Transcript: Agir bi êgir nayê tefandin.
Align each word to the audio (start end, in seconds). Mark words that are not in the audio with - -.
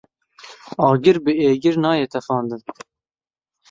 Agir 0.87 1.17
bi 1.23 1.33
êgir 1.49 1.75
nayê 1.83 2.05
tefandin. 2.13 2.61